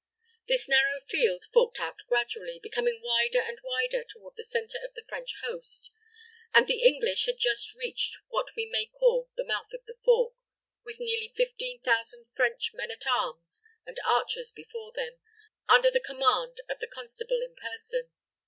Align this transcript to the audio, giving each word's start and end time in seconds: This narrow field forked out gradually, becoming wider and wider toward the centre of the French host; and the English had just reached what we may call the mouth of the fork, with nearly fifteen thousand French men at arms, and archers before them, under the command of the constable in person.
This 0.47 0.67
narrow 0.67 0.99
field 1.07 1.45
forked 1.53 1.79
out 1.79 1.99
gradually, 2.07 2.57
becoming 2.63 3.01
wider 3.03 3.39
and 3.39 3.59
wider 3.63 4.03
toward 4.03 4.33
the 4.35 4.43
centre 4.43 4.79
of 4.83 4.95
the 4.95 5.05
French 5.07 5.35
host; 5.43 5.91
and 6.55 6.65
the 6.65 6.81
English 6.81 7.27
had 7.27 7.37
just 7.37 7.75
reached 7.75 8.17
what 8.27 8.47
we 8.57 8.65
may 8.65 8.87
call 8.87 9.29
the 9.35 9.43
mouth 9.45 9.71
of 9.73 9.85
the 9.85 9.99
fork, 10.03 10.33
with 10.83 10.99
nearly 10.99 11.31
fifteen 11.35 11.81
thousand 11.81 12.25
French 12.31 12.71
men 12.73 12.89
at 12.89 13.05
arms, 13.05 13.61
and 13.85 13.99
archers 14.03 14.51
before 14.51 14.91
them, 14.91 15.19
under 15.69 15.91
the 15.91 15.99
command 15.99 16.61
of 16.67 16.79
the 16.79 16.87
constable 16.87 17.41
in 17.45 17.55
person. 17.55 18.09